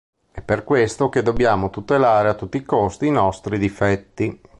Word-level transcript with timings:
È 0.31 0.41
per 0.41 0.63
questo 0.63 1.09
che 1.09 1.21
dobbiamo 1.21 1.69
tutelare 1.69 2.27
a 2.29 2.33
tutti 2.33 2.57
i 2.57 2.63
costi 2.65 3.05
i 3.05 3.11
nostri 3.11 3.59
difetti. 3.59 4.41